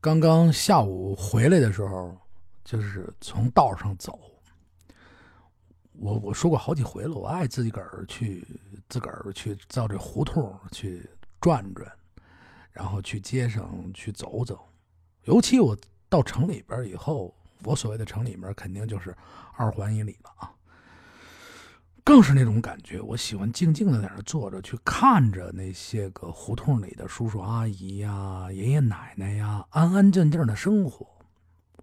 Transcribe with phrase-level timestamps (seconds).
[0.00, 2.16] 刚刚下午回来的时候，
[2.64, 4.16] 就是从道上走。
[5.94, 8.46] 我我说过好几回了，我爱自己个儿去
[8.88, 11.04] 自个儿去到这胡同去
[11.40, 11.90] 转转，
[12.70, 14.68] 然后去街上去走走。
[15.24, 15.76] 尤其我
[16.08, 17.34] 到城里边以后，
[17.64, 19.12] 我所谓的城里面肯定就是
[19.54, 20.52] 二环以里了啊。
[22.08, 31.06] 更是那种感觉，我喜欢静静的在那坐着，去看着那些个胡同里的叔叔阿姨呀、爷爷奶奶呀，安安静静的生活。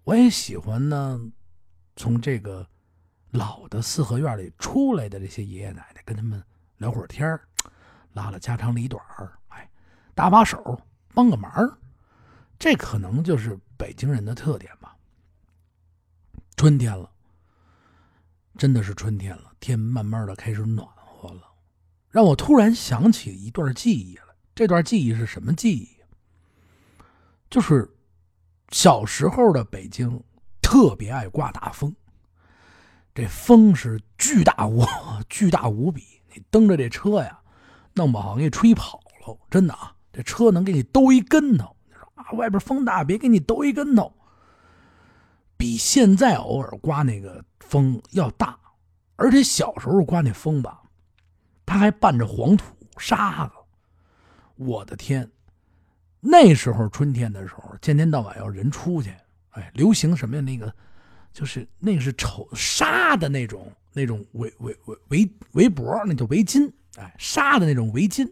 [0.02, 1.20] 我也喜欢呢，
[1.94, 2.68] 从这个
[3.30, 6.42] 老的四合院里出来的这些爷爷奶奶，跟他们
[6.78, 7.38] 聊会儿天
[8.12, 9.00] 拉拉家长里短
[9.50, 9.70] 哎，
[10.12, 10.80] 搭把手，
[11.14, 11.78] 帮个忙
[12.58, 14.96] 这可能就是北京人的特点吧。
[16.56, 17.12] 春天了。
[18.56, 21.42] 真的是春天了，天慢慢的开始暖和了，
[22.08, 24.22] 让我突然想起一段记忆来。
[24.54, 25.88] 这段记忆是什么记忆？
[27.50, 27.88] 就是
[28.70, 30.22] 小时候的北京
[30.62, 31.94] 特别爱刮大风，
[33.14, 34.82] 这风是巨大无
[35.28, 36.02] 巨大无比，
[36.34, 37.38] 你蹬着这车呀，
[37.92, 39.38] 弄不好给你吹跑了。
[39.50, 41.76] 真的啊，这车能给你兜一跟头。
[41.86, 44.15] 你说啊，外边风大，别给你兜一跟头。
[45.56, 48.58] 比现在偶尔刮那个风要大，
[49.16, 50.82] 而且小时候刮那风吧，
[51.64, 52.64] 它还伴着黄土
[52.98, 53.52] 沙子。
[54.56, 55.30] 我的天，
[56.20, 59.10] 那时候春天的时候，天天到晚要人出去，
[59.50, 60.42] 哎，流行什么呀？
[60.42, 60.72] 那个
[61.32, 68.30] 就是那个是绸纱的那种那种围围围围围脖，那叫围巾，哎，纱的那种围巾。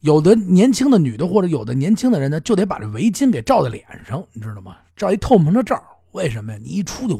[0.00, 4.76] 有的年轻的女的或者有的年轻的人呢，就得把这围巾给罩在脸上，你知道吗？
[4.96, 5.82] 罩一透明的罩。
[6.14, 6.58] 为什么呀？
[6.62, 7.14] 你一出去，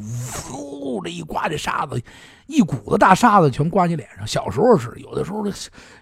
[0.52, 2.00] 呜，这一刮，这沙子，
[2.46, 4.24] 一股子大沙子全刮你脸上。
[4.24, 5.44] 小时候是有的时候，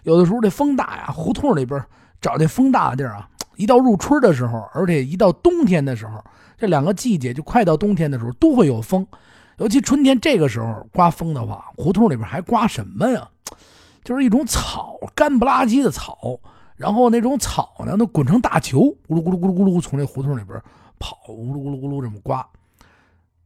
[0.03, 1.83] 有的时候这风大呀，胡同里边
[2.21, 3.27] 找那风大的地儿啊。
[3.55, 6.23] 一到入春的时候，而且一到冬天的时候，
[6.55, 9.05] 这两个季节就快到冬天的时候都会有风。
[9.57, 13.27] 尤其春天这个时候刮风的话，胡同里边还刮什么呀？
[14.03, 16.39] 就是一种草，干不拉几的草，
[16.75, 20.61] 然后那种草呢，都滚成大球，咕噜咕噜咕噜咕噜从这胡同里边
[20.99, 22.47] 跑，咕噜咕噜咕噜这么刮。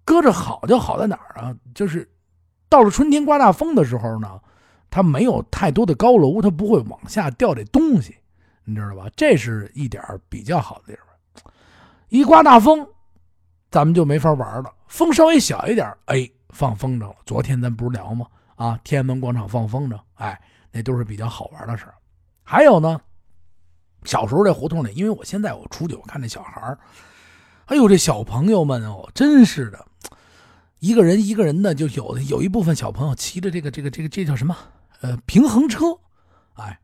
[0.07, 1.53] 搁着好就好在哪儿啊？
[1.75, 2.09] 就是
[2.69, 4.39] 到了春天刮大风的时候呢，
[4.89, 8.15] 它没有太多的高楼，它不会往下掉这东西，
[8.63, 9.09] 你知道吧？
[9.17, 11.51] 这是一点比较好的地方。
[12.07, 12.87] 一刮大风，
[13.69, 14.73] 咱们就没法玩了。
[14.87, 17.13] 风稍微小一点，哎，放风筝。
[17.25, 18.25] 昨天咱不是聊吗？
[18.55, 20.39] 啊，天安门广场放风筝，哎，
[20.71, 21.85] 那都是比较好玩的事
[22.43, 22.97] 还有呢，
[24.05, 26.77] 小时候这胡同里，因为我现在我出去，我看那小孩
[27.67, 29.85] 哎呦，这小朋友们哦，真是的。
[30.79, 34.55] 一个人一个人的，就有有一部分小朋友骑着这个这个这个这叫什么？
[35.01, 35.85] 呃，平衡车，
[36.53, 36.79] 哎，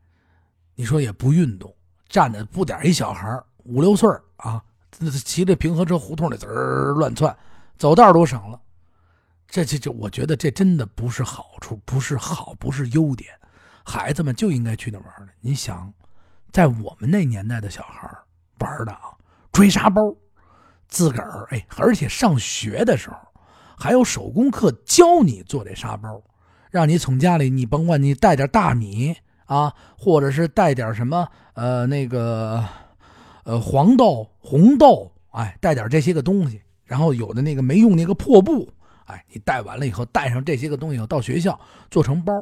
[0.74, 1.74] 你说也不运动，
[2.08, 4.62] 站着不点一小孩五六岁啊，
[5.24, 7.34] 骑着平衡车胡同里滋儿乱窜，
[7.78, 8.60] 走道都省了。
[9.48, 13.30] 这这这，我觉得这真的不是好处，不是好，不是优点。
[13.84, 15.28] 孩子们就应该去那玩的。
[15.40, 15.92] 你想，
[16.52, 18.10] 在我们那年代的小孩
[18.58, 19.14] 玩的啊，
[19.52, 20.14] 追沙包，
[20.94, 23.16] 自个儿哎，而且上学的时候。
[23.76, 26.22] 还有手工课教你做这沙包，
[26.70, 29.12] 让你从家里你甭管你带点大米
[29.46, 32.64] 啊，或者是带点什么呃那个
[33.42, 36.62] 呃黄豆、红豆，哎，带点这些个东西。
[36.84, 38.70] 然后有的那个没用那个破布，
[39.06, 41.58] 哎，你带完了以后带上这些个东西到学校
[41.90, 42.32] 做成包，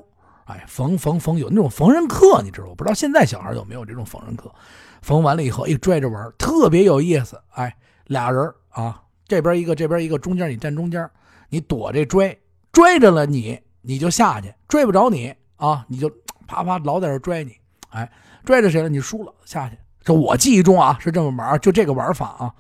[0.45, 2.75] 哎，缝缝缝有那种缝纫课，你知道不？
[2.75, 4.53] 不知道现在小孩有没有这种缝纫课？
[5.01, 7.41] 缝完了以后一拽着玩，特别有意思。
[7.53, 7.75] 哎，
[8.13, 11.11] 俩人啊，这边一个，这边一个，中间你站中间。
[11.49, 12.41] 你躲这追，
[12.71, 16.11] 追着了你，你就下去；追不着你啊，你就
[16.47, 17.53] 啪啪老在这拽你。
[17.91, 18.11] 哎，
[18.45, 18.89] 拽着谁了？
[18.89, 19.77] 你输了下去。
[20.03, 22.55] 这我记忆中啊是这么玩，就这个玩法啊，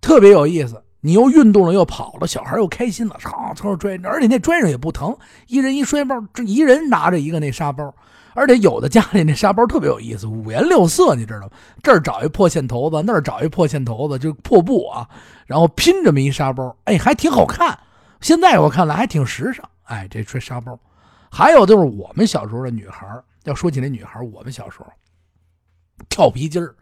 [0.00, 0.82] 特别有意思。
[1.00, 5.16] 你又运动了，又跑了，小孩又开心了，嗖嗖追，而且那拽着也不疼。
[5.46, 7.94] 一人一摔包，这一人拿着一个那沙包，
[8.34, 11.50] 而且有的家里那沙包特别有意思，五颜六色，你知道吗？
[11.82, 15.08] 这儿找一破线头子，那儿找一破线头子，就破布啊，
[15.46, 17.78] 然后拼这么一沙包，哎，还挺好看。
[18.20, 20.78] 现在我看来还挺时尚，哎，这吹沙包，
[21.30, 23.06] 还有就是我们小时候的女孩
[23.44, 24.86] 要说起那女孩我们小时候
[26.08, 26.74] 跳皮筋儿，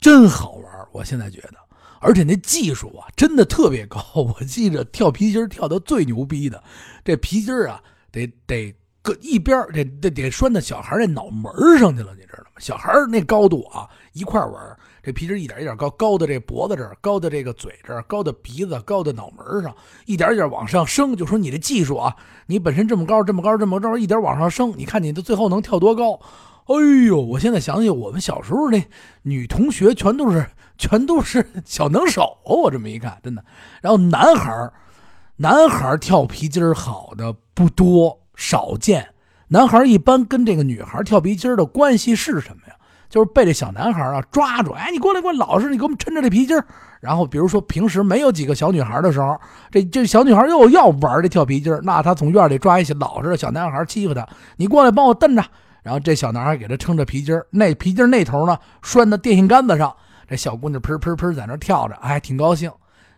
[0.00, 1.54] 真好玩我现在觉得，
[2.00, 4.04] 而且那技术啊，真的特别高。
[4.14, 6.62] 我记着跳皮筋跳的最牛逼的，
[7.04, 7.80] 这皮筋啊，
[8.10, 12.50] 得得搁一边得得得拴到小孩那脑门上去了，你知道吗？
[12.58, 14.76] 小孩那高度啊，一块玩。
[15.02, 21.14] 这皮筋一点一点高，高的这脖子这儿，高的这个嘴这儿，高的鼻子，高的脑门上，一点一点往上升。
[21.14, 22.16] 就说你的技术啊，
[22.46, 26.18] 你本身这么高，这么高，这么高，一点往上升，你看你的最后能跳多高？
[26.64, 26.74] 哎
[27.06, 28.82] 呦，我现在想起我们小时候那
[29.20, 30.46] 女同学全都是
[30.78, 33.44] 全都是小能手，我这么一看，真的。
[33.82, 34.72] 然后男孩
[35.36, 39.08] 男孩跳皮筋好的不多，少见。
[39.48, 42.74] 男孩一般跟这个女孩跳皮筋的关系是什么呀？
[43.10, 46.60] 就是被这小男孩啊抓住，哎，你过来过来，老实，你给我们抻着这皮筋
[47.00, 49.38] 然后比如说平时没有几个小女孩的时候，
[49.70, 54.26] 这这小女孩又要玩这跳皮筋那他从院里抓一些老实的小男孩欺负他，
[54.56, 55.44] 你过来帮我蹬着。
[55.82, 59.94] 然后这小男孩给他撑着皮筋那皮筋那头呢拴在电线杆子上，
[60.26, 62.72] 这小姑娘噗噗噗在那跳着，哎，挺高兴。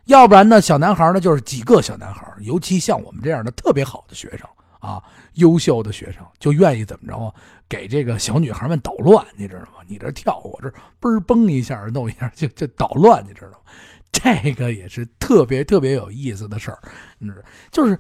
[0.07, 4.41] 要不然呢，小男孩呢就是几个小男孩，尤其像我们这样的特别好的学生
[4.81, 5.03] 啊，
[5.35, 7.33] 优秀的学生就愿意怎么着啊，
[7.69, 9.85] 给这个小女孩们捣乱，你知道吗？
[9.87, 10.69] 你这跳，我这
[11.01, 13.59] 嘣嘣一下弄一下就就捣乱，你知道吗？
[14.13, 16.79] 这个也是特别特别有意思的事儿，
[17.21, 17.35] 嗯，
[17.71, 17.99] 就是。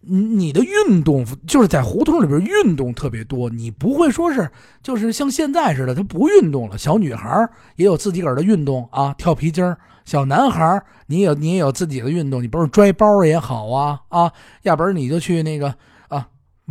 [0.00, 4.48] 你的运动就是在胡同里边运动特别多，你不会说是
[4.80, 6.78] 就是像现在似的，他不运动了。
[6.78, 14.32] 小女孩也有自己个儿的运动啊，跳皮筋小男孩你有你也有自己的运动，你不是拽包也好啊啊，
[14.62, 15.74] 要不然你就去那个，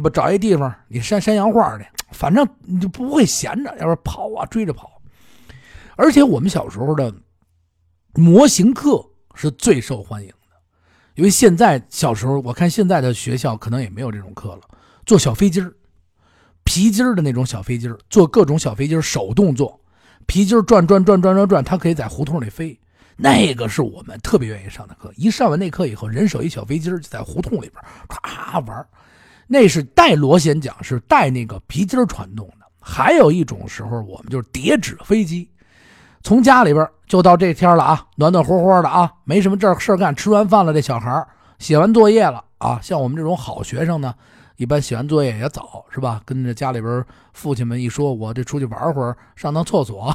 [0.02, 5.02] 不找一地方你山山羊画去，反正你就不会闲着，要不然跑啊追着跑。
[5.96, 7.14] 而且我们小时候的
[8.14, 9.04] 模型课
[9.34, 10.36] 是最受欢迎的。
[11.16, 14.62] 因为现在小时候，我看现在的学校可能也没有这种课了。
[15.04, 15.74] 做小飞机儿，
[16.64, 19.82] 皮筋儿的那种小飞机儿，做各种小飞机儿，手动做，
[20.28, 22.80] 皮筋儿转转转转转转，它可以在胡同里飞。
[23.16, 25.12] 那个是我们特别愿意上的课。
[25.16, 28.86] 一上完那课以后，人手一小飞机儿，就在胡同里边唰玩
[29.48, 32.66] 那是带螺旋桨，是带那个皮筋传动的。
[32.80, 35.50] 还有一种时候，我们就是叠纸飞机。
[36.24, 40.14] 从家里边就到这天了啊，暖暖和和的啊，没什么这事干。
[40.14, 41.26] 吃完饭了，这小孩
[41.60, 42.80] 写完作业了啊。
[42.82, 44.14] 像我们这种好学生呢，
[44.58, 46.22] 一般写完作业也早，是吧？
[46.26, 50.14] 跟着家里边父亲们一说，我这出去玩会儿，上趟厕所，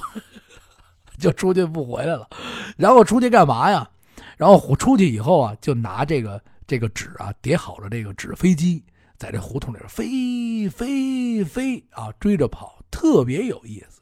[1.19, 2.29] 就出去不回来了。
[2.77, 3.89] 然后出去干嘛呀？
[4.37, 8.85] 然后出去以后啊，就拿这个这个纸啊，叠好了这个纸飞机，
[9.17, 14.01] 在这胡同里飞飞飞啊，追着跑，特别有意思。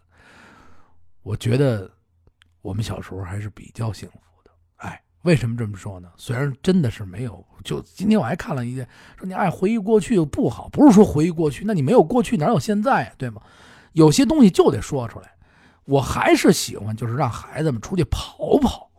[1.22, 1.90] 我觉得。
[2.62, 6.10] 我们小时候还是比较幸福的，哎，为什么这么说呢？
[6.18, 8.86] 虽然真的是没有，就今天我还看了一件，
[9.16, 13.40] 说你爱回忆过去不好，不是说回忆过去，那你没有过去哪有现在呀，对吗？
[13.92, 15.32] 有些东西就得说出来。
[15.86, 18.90] 我还是喜欢，就是让孩子们出去跑跑，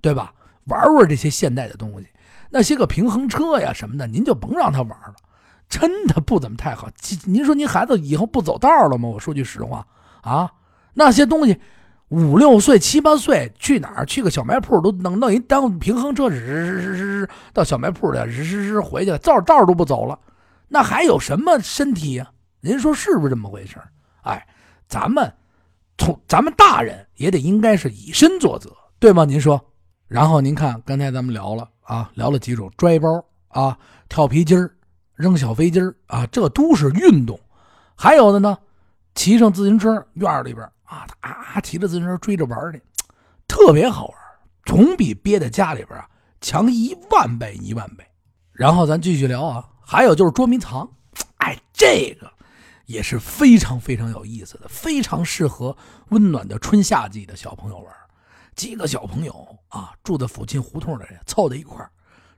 [0.00, 0.32] 对吧？
[0.66, 2.06] 玩玩这些现代的东西，
[2.50, 5.16] 那些个平衡车呀什么的，您就甭让他玩了，
[5.68, 6.88] 真的不怎么太好。
[7.24, 9.08] 您说您孩子以后不走道了吗？
[9.08, 9.86] 我说句实话
[10.22, 10.50] 啊，
[10.94, 11.60] 那些东西。
[12.10, 14.06] 五六岁、七八岁去哪儿？
[14.06, 20.18] 去个小卖铺都能弄一当平衡车，日日日日到小卖铺的，日日日回去了，道道都不走了，
[20.68, 22.26] 那还有什么身体呀？
[22.62, 23.76] 您说是不是这么回事
[24.22, 24.42] 哎，
[24.88, 25.30] 咱们
[25.98, 29.26] 从咱们大人也得应该是以身作则，对吗？
[29.26, 29.62] 您说。
[30.06, 33.76] 然后您看，刚才咱们聊了啊，聊了几种拽包啊、
[34.08, 34.58] 跳皮筋
[35.18, 37.38] 扔小飞机啊，这都是运动。
[37.96, 38.56] 还有的呢，
[39.14, 40.64] 骑上自行车院里边。
[40.84, 42.82] 啊，他啊骑着自行车追着玩去，
[43.46, 44.16] 特别好玩，
[44.64, 46.08] 总比憋在家里边啊
[46.40, 48.06] 强一万倍一万倍。
[48.52, 50.88] 然后咱继续聊啊，还有就是捉迷藏，
[51.38, 52.30] 哎，这个
[52.86, 55.76] 也是非常非常有意思的，非常适合
[56.08, 57.92] 温暖的春夏季的小朋友玩。
[58.54, 61.86] 几个小朋友啊，住在附近胡同的人凑在一块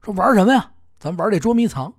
[0.03, 0.69] 说玩什么呀？
[0.99, 1.95] 咱玩这捉迷藏。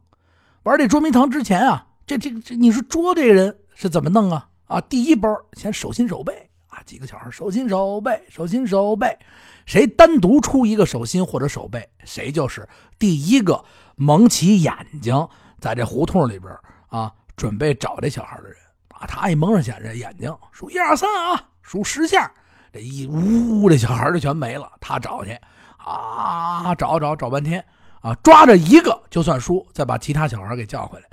[0.63, 4.47] 玩这捉迷藏之前啊，这这这，你说捉这个人是怎么弄啊？
[4.67, 9.17] 啊，第一波先手心手背啊，几个小孩手心手背，手心手背，
[9.65, 12.67] 谁单独出一个手心或者手背，谁就是
[12.99, 13.63] 第一个
[13.95, 15.27] 蒙起眼睛，
[15.59, 16.53] 在这胡同里边
[16.89, 18.55] 啊，准备找这小孩的人
[18.89, 19.07] 啊。
[19.07, 22.31] 他一蒙上眼眼睛，数一二三啊，数十下，
[22.71, 24.71] 这一呜，这小孩就全没了。
[24.79, 25.35] 他找去
[25.77, 27.65] 啊，找找找半天
[28.01, 31.05] 啊，抓着一个就算输，再把其他小孩给叫回来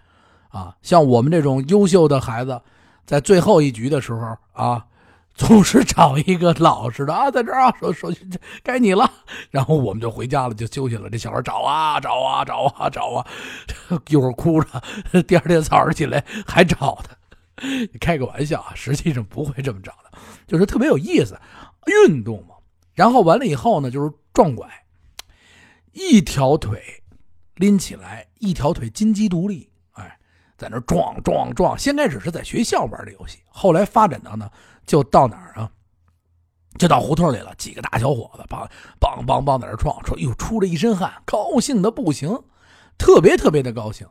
[0.49, 0.75] 啊。
[0.83, 2.61] 像我们这种优秀的孩子。
[3.09, 4.85] 在最后一局的时候啊，
[5.35, 8.11] 总是找一个老实的啊，在这儿啊，手手
[8.63, 9.11] 该你了，
[9.51, 11.09] 然后我们就回家了，就休息了。
[11.09, 13.27] 这小孩找啊找啊找啊找啊，
[14.11, 17.17] 一会儿哭着，第二天早上起来还找他。
[17.99, 21.35] 开个玩笑啊，实际上不会这么找的，就是特别有意思，
[22.07, 22.57] 运动嘛。
[22.93, 24.69] 然后完了以后呢，就是撞拐，
[25.93, 27.03] 一条腿
[27.57, 29.71] 拎起来，一条腿金鸡独立。
[29.93, 30.19] 哎
[30.57, 34.51] 在那撞撞撞，先开始是在学校玩的游戏，后来发展到呢，
[34.85, 35.71] 就到哪儿啊？
[36.77, 37.55] 就到胡同里了。
[37.57, 38.69] 几个大小伙子，梆
[39.01, 42.43] 梆梆梆在那撞，说哟，出了一身汗，高兴的不行，
[42.99, 44.05] 特别特别的高兴。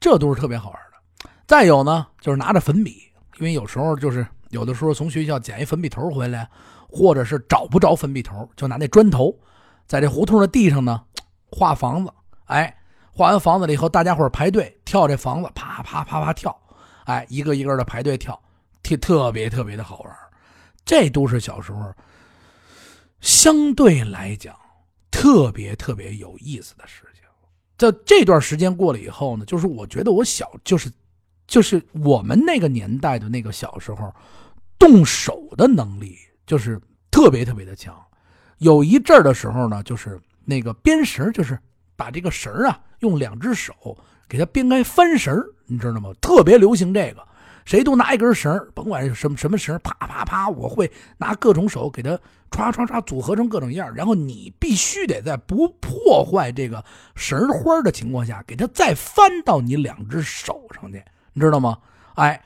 [0.00, 1.30] 这都是特别好玩的。
[1.46, 6.48] 再有呢，就是拿着粉笔，因为有时候就是有的时候从学校捡一粉笔头回来，
[6.88, 9.38] 或者是找不着粉笔头，就拿那砖头，
[9.86, 11.02] 在这胡同的地上呢
[11.50, 12.12] 画房子。
[12.46, 12.76] 哎，
[13.12, 16.56] 画完房子了以后，大家伙排队跳这房子，啪啪啪啪跳。
[17.04, 18.40] 哎，一个一个的排队跳，
[18.82, 20.16] 特特别特别的好玩。
[20.84, 21.92] 这都是小时候
[23.20, 24.56] 相对来讲
[25.10, 27.22] 特别特别有意思的事情。
[27.76, 30.90] 在这段时间过了以后呢，就是我觉得我小就是。
[31.46, 34.14] 就是我们那个年代的那个小时候，
[34.78, 36.16] 动手的能力
[36.46, 36.80] 就是
[37.10, 37.92] 特别特别的强。
[38.58, 41.58] 有一阵儿的时候呢，就是那个编绳，就是
[41.96, 43.74] 把这个绳啊，用两只手
[44.28, 46.10] 给它编开翻绳，你知道吗？
[46.20, 47.26] 特别流行这个，
[47.64, 52.10] 谁都拿一根绳，甭管什么什么绳，啪啪啪，我会拿各种手给它
[52.50, 61.02] 唰唰唰组合成各种样然后你必须得在不破坏这个绳花的情况下，给它再翻到你两只手上去。
[61.32, 61.78] 你知道吗？
[62.14, 62.42] 哎，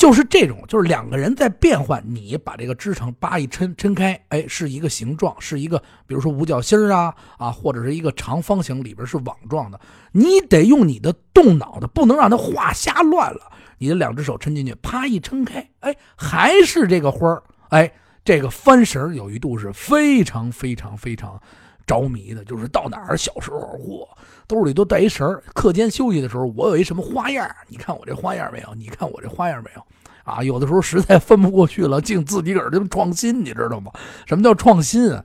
[0.00, 2.02] 就是这种，就是两个人在变换。
[2.06, 9.78] 你把这个织成，叭一抻抻开，哎，是一个形状，是一个，比如说五角星啊啊，或者是一个长方形，里边是网状的。
[10.12, 13.52] 你得用你的动脑的，不能让它画瞎乱了。
[13.76, 17.42] 你的两只手抻进去，啪一撑开，哎，还是这个花儿。
[17.68, 17.92] 哎，
[18.24, 21.38] 这个翻绳有一度是非常非常非常。
[21.86, 24.06] 着迷的，就是到哪儿小时候，嚯，
[24.50, 27.48] 兜里都带一绳课间休息的时候，我有一什么花样？
[27.68, 28.74] 你看我这花样没有？
[28.74, 29.86] 你看我这花样没有？
[30.24, 33.92] 啊，有的时候实在分不过去了，净自己个儿就创新，你知道吗？
[34.26, 35.24] 什么叫创新啊？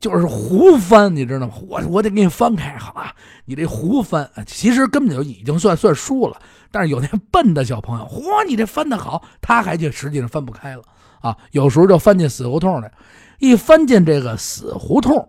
[0.00, 1.52] 就是胡翻，你知道吗？
[1.68, 3.14] 我我得给你翻开，好吧？
[3.44, 6.40] 你这胡翻，其实根本就已经算算输了。
[6.70, 10.82] 但是有那笨的小朋友，嚯，你这翻的好，他还就实际上翻不开了
[11.20, 11.36] 啊。
[11.50, 12.90] 有时候就翻进死胡同来，
[13.38, 15.28] 一翻进这个死胡同。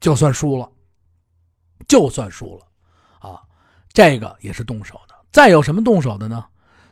[0.00, 0.68] 就算输了，
[1.86, 2.66] 就算输了，
[3.92, 5.14] 这个也是动手的。
[5.30, 6.44] 再有什么动手的呢？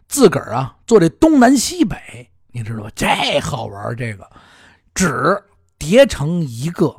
[0.08, 2.90] 自个儿啊做这东南西北，你知道吧？
[2.96, 4.28] 这好玩这个
[4.92, 5.40] 纸
[5.78, 6.94] 叠成一个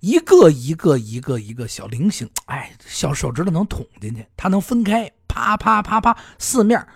[0.00, 6.86] 一个一个一个一个小菱形，哎，小手指头能捅进去，它能分开，啪啪啪啪，四面，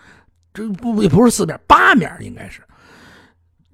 [0.53, 2.61] 这不也不是四面，八面应该是。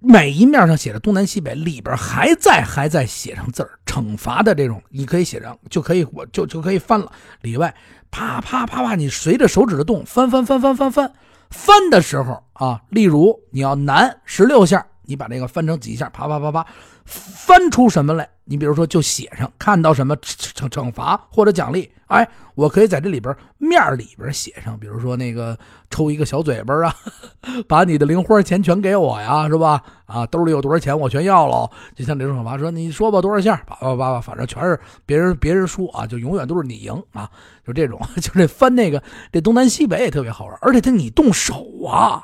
[0.02, 7.12] 每一面上写着东南西北，里边还在还在写上字儿，惩罚的这种，你可以写上，就可以我就就可以翻了。
[7.42, 7.74] 里外
[8.10, 11.12] 啪啪啪啪，你随着手指的动翻翻翻翻翻翻
[11.50, 16.64] 翻的时候啊，例如你要南十六下，你把这个翻成几下，啪啪啪啪。
[17.04, 18.28] 翻出什么来？
[18.44, 25.58] 你比如说，就写上看到什么惩惩惩罚或者奖励，哎，我可以在这里边面里边写上，比如说那个
[25.90, 26.94] 抽一个小嘴巴啊，
[27.66, 29.82] 把你的零花钱全给我呀，是吧？
[30.06, 31.68] 啊，兜里有多少钱我全要了。
[31.96, 33.56] 就像这种惩罚，说你说吧，多少下？
[33.66, 37.28] 叭叭叭叭，反正全是别人别人输啊，就永远都是你赢啊，
[37.66, 39.02] 就这种， 就这翻那个
[39.32, 42.22] 这东南西北也特别好玩，而且他你动手啊，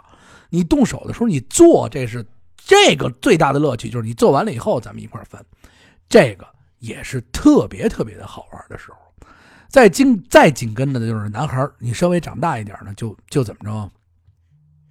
[0.50, 2.24] 你动手的时候你做这是。
[2.66, 5.40] 这个最大的乐趣就是你做完了以后，咱们一块分，
[6.08, 6.44] 这个
[6.80, 8.98] 也是特别特别的好玩的时候。
[9.68, 13.88] 再紧再紧跟着的就是男孩你稍微长大一点呢，就就怎么着，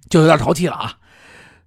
[0.08, 0.98] 就有点淘气了啊，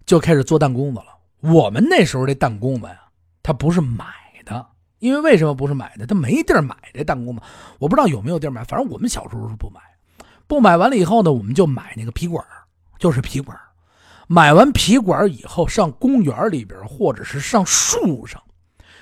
[0.07, 1.05] 就开始做弹弓子了。
[1.41, 2.99] 我们那时候这弹弓子呀，
[3.43, 4.05] 它不是买
[4.43, 4.65] 的，
[4.97, 6.07] 因为为什么不是买的？
[6.07, 7.41] 它没地儿买这弹弓子。
[7.77, 9.79] 我不知道有没有地儿买，反正我们小时候是不买。
[10.47, 12.43] 不买完了以后呢，我们就买那个皮管，
[12.97, 13.55] 就是皮管。
[14.31, 18.39] 买完皮管以后，上公园里边，或者是上树上，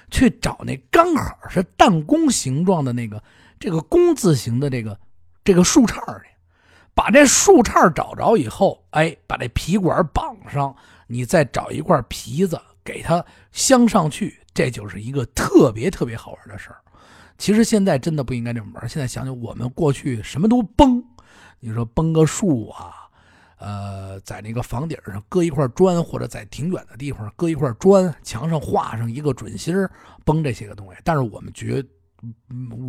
[0.10, 3.22] 去找那刚好是弹弓形状的那个
[3.60, 4.98] 这个弓字形的这个
[5.44, 6.28] 这个树杈去，
[6.96, 10.74] 把这树杈找着以后，哎，把这皮管绑上，
[11.08, 16.78] 你再找一块皮子给它镶上去，这就是一个特别特别好玩的事儿。
[17.38, 21.04] 其实现在真的不应该这么玩，现在想想我们过去什么都崩，
[21.60, 23.07] 你说崩个树啊。
[23.58, 29.76] 呃，在那个房顶上搁一块砖，或者在挺远的地方搁一块砖，墙上画上一个准心
[30.24, 31.00] 崩这些个东西。
[31.04, 31.84] 但是我们觉，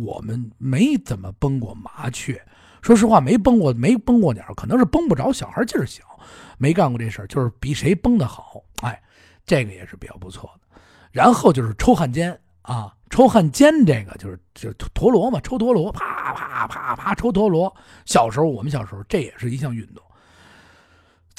[0.03, 2.39] 我们没怎么崩过麻雀。
[2.81, 5.33] 说实话，没崩过，没崩过鸟，可能是崩不着。
[5.33, 6.03] 小孩劲儿小，
[6.57, 8.63] 没干过这事儿，就是比谁崩的好。
[8.83, 9.01] 哎，
[9.45, 10.79] 这个也是比较不错的。
[11.11, 17.75] 然后就是抽汉奸啊，抽汉奸这个就是就是陀螺嘛，抽陀螺，啪啪啪啪抽陀螺。
[18.05, 20.03] 小时候我们小时候这也是一项运动。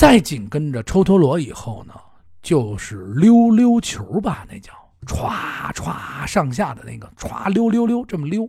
[0.01, 1.93] 再紧跟着抽陀螺以后呢，
[2.41, 4.73] 就是溜溜球吧，那叫
[5.07, 8.49] 歘歘上下的那个歘溜溜溜这么溜，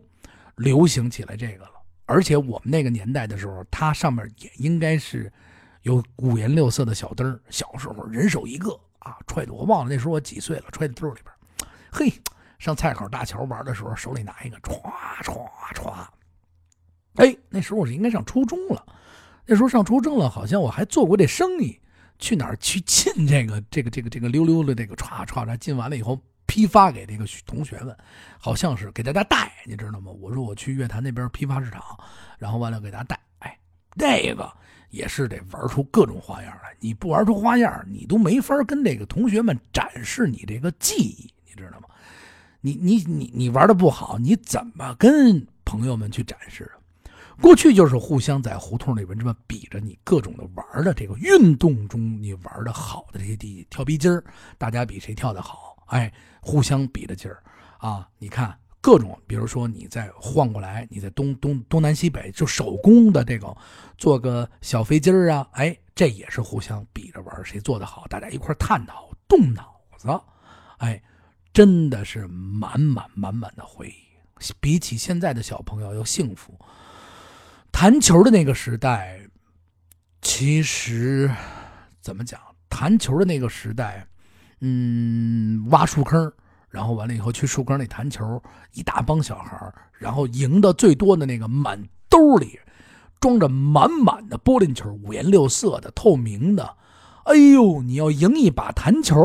[0.55, 1.71] 流行起来这个了。
[2.05, 5.29] 而且我们那个年代的时候，它上面也应该是
[5.81, 11.69] 有五颜六色的小灯小时候人手一个啊，揣的我忘了那时候我几岁了，揣在兜里边。
[11.91, 12.13] 嘿，
[12.59, 14.81] 上菜口大桥玩的时候，手里拿一个歘
[15.21, 16.07] 歘歘。
[17.15, 18.85] 哎，那时候我是应该上初中了。
[19.51, 21.77] 那时候上初中了，好像我还做过这生意，
[22.17, 27.93] 去哪儿去进这个这个这个这个溜溜的这个歘歘歘进完了以后批发给这个同学们，
[28.39, 30.09] 好像是给大家带，你知道吗？
[30.09, 31.83] 我说我去乐坛那边批发市场，
[32.37, 33.59] 然后完了给大家带，哎，
[33.97, 34.49] 这个
[34.89, 36.73] 也是得玩出各种花样来。
[36.79, 41.89] 你不玩出花样，你都没法跟这个同学们展示你这个技艺，你知道吗？
[42.61, 46.71] 你你你你玩的不好，你怎么跟朋友们去展示？
[47.39, 54.23] 过去就是互相在胡同里边这么比着你各种的玩的这个运动中你玩的好的这些地跳皮筋儿，
[54.57, 56.11] 大家比谁跳的好，哎，
[56.41, 57.41] 互相比着劲儿
[57.79, 58.07] 啊！
[58.19, 63.55] 你看各种，比如说你再换过来，你在东东东南西北就手工的这个
[63.97, 70.07] 做个小飞机儿啊，哎，这也是互相比着玩谁做的好，大家一块探讨动脑子，
[70.77, 71.01] 哎，
[71.53, 76.53] 真的是满满满满的回忆，比起现在的小朋友要幸福。
[77.71, 79.19] 弹球的那个时代，
[80.21, 81.31] 其实
[82.01, 82.39] 怎么讲？
[82.69, 84.05] 弹球的那个时代，
[84.59, 86.31] 嗯，挖树坑，
[86.69, 88.41] 然后完了以后去树坑里弹球，
[88.73, 92.59] 一大帮小孩然后赢的最多的那个满兜里
[93.19, 96.77] 装着满满的玻璃球，五颜六色的、透明的。
[97.25, 99.15] 哎呦，你要赢一把弹球，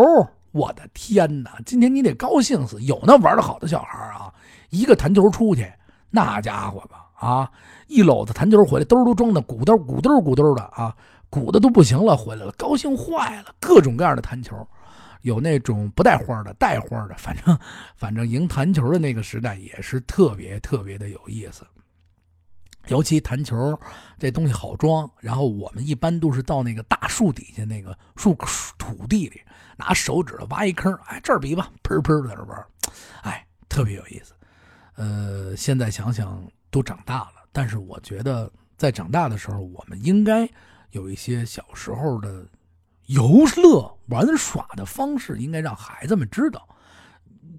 [0.52, 1.58] 我的天哪！
[1.64, 2.82] 今天你得高兴死。
[2.82, 4.32] 有那玩的好的小孩啊，
[4.70, 5.72] 一个弹球出去，
[6.10, 7.05] 那家伙吧。
[7.16, 7.50] 啊，
[7.86, 10.94] 一篓子弹球回来，兜都装的鼓兜鼓兜鼓兜的啊，
[11.30, 13.54] 鼓的都不行了，回来了，高兴坏了。
[13.58, 14.54] 各种各样的弹球，
[15.22, 17.58] 有那种不带花的，带花的，反正
[17.96, 21.66] 反正赢弹球的那个时代也是特别特别的有意思。
[22.88, 23.76] 尤其弹球
[24.18, 28.36] 这东西好装，然后我们一般都是到那个大树底下那个树
[28.76, 29.40] 土地里，
[29.76, 32.66] 拿手指头挖一坑，哎，这儿比吧，喷喷在这玩，
[33.22, 34.34] 哎，特别有意思。
[34.96, 36.46] 呃，现在想想。
[36.70, 40.48] 都长大了，但是我觉得在长大的时候，我们应该
[40.90, 42.46] 有一些小时候的
[43.06, 46.68] 游乐玩耍的方式，应该让孩子们知道，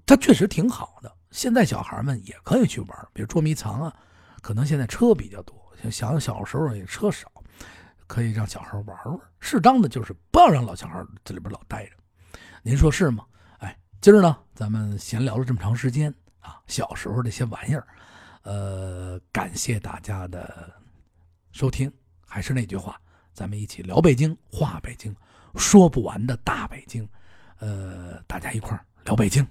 [0.06, 1.12] 它确实挺好的。
[1.30, 3.94] 现在小孩们也可以去玩，比如捉迷藏啊，
[4.40, 7.30] 可能现在车比较多，想想小时候也车少，
[8.06, 9.18] 可以让小孩玩玩。
[9.40, 11.92] 适当的就是不要让老小孩在里边老待着，
[12.62, 13.24] 您说是吗？
[13.58, 17.86] 哎，今儿呢，咱们闲聊了这么长时间啊，小时候这些玩意儿。
[18.48, 20.72] 呃，感谢大家的
[21.52, 21.92] 收听。
[22.26, 22.98] 还是那句话，
[23.34, 25.14] 咱们一起聊北京，话北京，
[25.56, 27.06] 说不完的大北京。
[27.58, 29.46] 呃，大家一块儿聊北京。